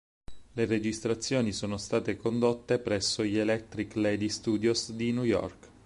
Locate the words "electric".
3.37-3.93